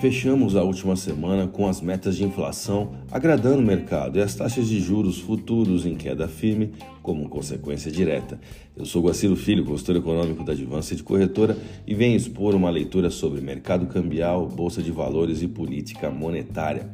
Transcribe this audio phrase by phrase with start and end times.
[0.00, 4.68] Fechamos a última semana com as metas de inflação agradando o mercado e as taxas
[4.68, 6.72] de juros futuros em queda firme
[7.02, 8.38] como consequência direta.
[8.76, 11.56] Eu sou Guaciro Filho, consultor econômico da Advance de Corretora
[11.86, 16.90] e venho expor uma leitura sobre mercado cambial, bolsa de valores e política monetária.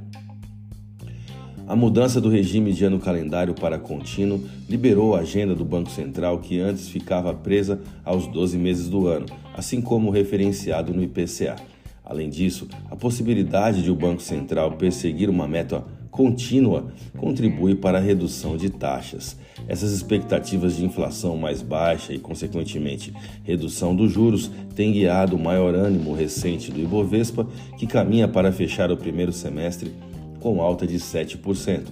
[1.66, 6.39] A mudança do regime de ano calendário para contínuo liberou a agenda do Banco Central
[6.39, 9.26] que antes ficava presa aos 12 meses do ano,
[9.57, 11.71] assim como referenciado no IPCA.
[12.12, 18.00] Além disso, a possibilidade de o Banco Central perseguir uma meta contínua contribui para a
[18.03, 19.34] redução de taxas.
[19.66, 25.75] Essas expectativas de inflação mais baixa e, consequentemente, redução dos juros têm guiado o maior
[25.75, 27.46] ânimo recente do Ibovespa,
[27.79, 29.90] que caminha para fechar o primeiro semestre
[30.39, 31.84] com alta de 7%.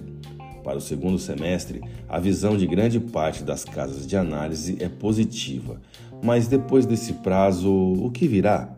[0.63, 5.81] Para o segundo semestre, a visão de grande parte das casas de análise é positiva.
[6.23, 8.77] Mas depois desse prazo, o que virá?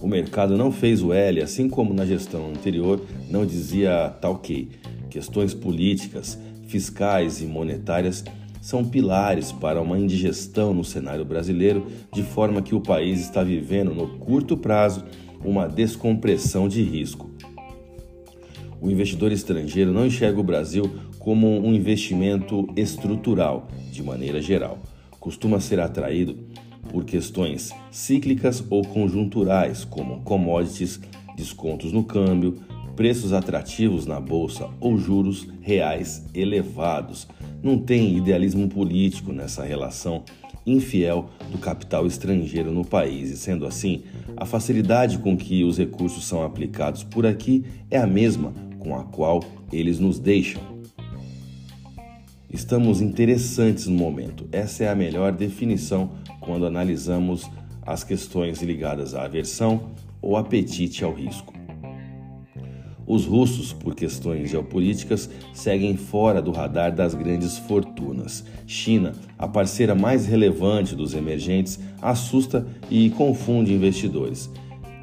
[0.00, 4.68] O mercado não fez o L, assim como na gestão anterior não dizia tal que.
[5.08, 8.22] Questões políticas, fiscais e monetárias
[8.60, 13.94] são pilares para uma indigestão no cenário brasileiro, de forma que o país está vivendo
[13.94, 15.04] no curto prazo
[15.42, 17.30] uma descompressão de risco.
[18.80, 24.78] O investidor estrangeiro não enxerga o Brasil como um investimento estrutural, de maneira geral.
[25.18, 26.36] Costuma ser atraído
[26.96, 30.98] por questões cíclicas ou conjunturais, como commodities,
[31.36, 32.56] descontos no câmbio,
[32.96, 37.28] preços atrativos na bolsa ou juros reais elevados.
[37.62, 40.24] Não tem idealismo político nessa relação
[40.64, 46.24] infiel do capital estrangeiro no país, e sendo assim, a facilidade com que os recursos
[46.24, 50.75] são aplicados por aqui é a mesma com a qual eles nos deixam.
[52.56, 54.48] Estamos interessantes no momento.
[54.50, 57.50] Essa é a melhor definição quando analisamos
[57.82, 59.90] as questões ligadas à aversão
[60.22, 61.52] ou apetite ao risco.
[63.06, 68.42] Os russos, por questões geopolíticas, seguem fora do radar das grandes fortunas.
[68.66, 74.50] China, a parceira mais relevante dos emergentes, assusta e confunde investidores.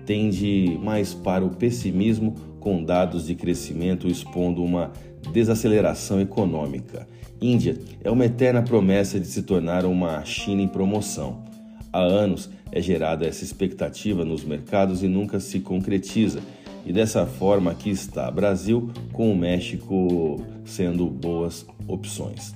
[0.08, 4.92] Tende mais para o pessimismo, com dados de crescimento expondo uma
[5.32, 7.08] desaceleração econômica.
[7.42, 11.44] Índia é uma eterna promessa de se tornar uma China em promoção.
[11.92, 16.40] Há anos é gerada essa expectativa nos mercados e nunca se concretiza.
[16.86, 22.54] E dessa forma aqui está Brasil com o México sendo boas opções.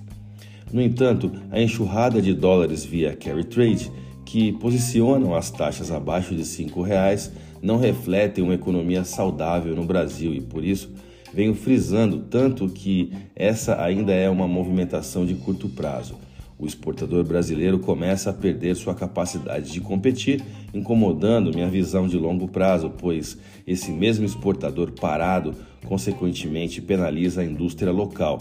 [0.71, 3.91] No entanto, a enxurrada de dólares via carry trade,
[4.25, 10.33] que posicionam as taxas abaixo de R$ reais, não refletem uma economia saudável no Brasil
[10.33, 10.91] e por isso
[11.33, 16.15] venho frisando tanto que essa ainda é uma movimentação de curto prazo.
[16.59, 20.43] O exportador brasileiro começa a perder sua capacidade de competir,
[20.73, 25.53] incomodando minha visão de longo prazo, pois esse mesmo exportador parado,
[25.85, 28.39] consequentemente, penaliza a indústria local,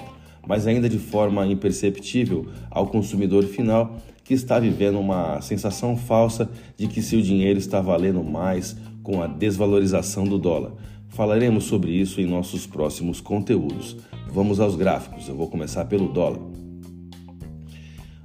[0.49, 6.89] mas ainda de forma imperceptível ao consumidor final que está vivendo uma sensação falsa de
[6.89, 10.73] que seu dinheiro está valendo mais com a desvalorização do dólar.
[11.09, 13.97] Falaremos sobre isso em nossos próximos conteúdos.
[14.31, 15.29] Vamos aos gráficos.
[15.29, 16.41] Eu vou começar pelo dólar.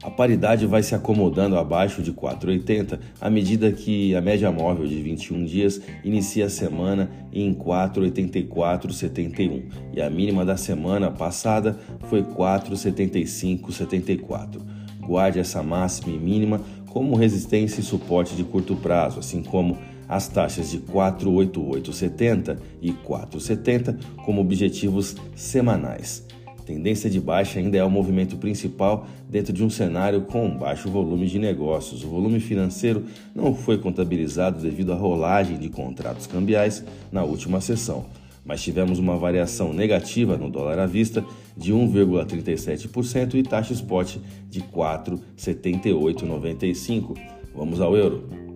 [0.03, 4.99] A paridade vai se acomodando abaixo de 4,80 à medida que a média móvel de
[4.99, 11.77] 21 dias inicia a semana em 4,8471 e a mínima da semana passada
[12.09, 14.59] foi 4,7574.
[15.01, 16.59] Guarde essa máxima e mínima
[16.89, 19.77] como resistência e suporte de curto prazo, assim como
[20.11, 26.27] as taxas de 48870 e 470 como objetivos semanais.
[26.65, 31.27] Tendência de baixa ainda é o movimento principal dentro de um cenário com baixo volume
[31.27, 32.03] de negócios.
[32.03, 38.05] O volume financeiro não foi contabilizado devido à rolagem de contratos cambiais na última sessão,
[38.45, 41.23] mas tivemos uma variação negativa no dólar à vista
[41.55, 44.17] de 1,37% e taxa spot
[44.49, 47.17] de 4,7895.
[47.55, 48.50] Vamos ao euro.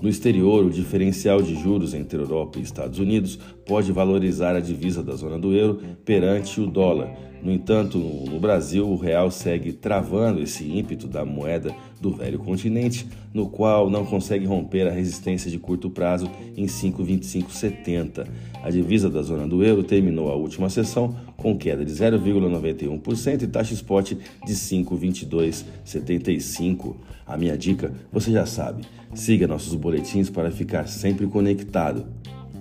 [0.00, 5.02] No exterior, o diferencial de juros entre Europa e Estados Unidos pode valorizar a divisa
[5.02, 7.10] da zona do euro perante o dólar.
[7.42, 13.06] No entanto, no Brasil, o real segue travando esse ímpeto da moeda do velho continente,
[13.32, 18.26] no qual não consegue romper a resistência de curto prazo em 5,2570.
[18.62, 23.46] A divisa da zona do euro terminou a última sessão com queda de 0,91% e
[23.46, 26.96] taxa spot de 5,2275.
[27.26, 28.82] A minha dica, você já sabe,
[29.14, 32.04] siga nossos boletins para ficar sempre conectado.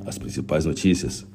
[0.06, 1.26] As principais notícias